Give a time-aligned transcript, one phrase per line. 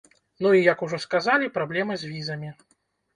[0.43, 2.51] Ну і, як ужо сказалі, праблема з візамі.